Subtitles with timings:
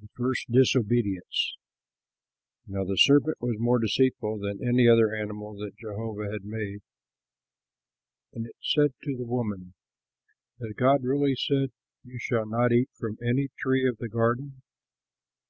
[0.00, 1.56] THE FIRST DISOBEDIENCE
[2.66, 6.80] Now the serpent was more deceitful than any other animal that Jehovah had made;
[8.32, 9.74] and it said to the woman,
[10.58, 11.70] "Has God really said,
[12.02, 14.62] 'You shall not eat from any tree of the garden'?"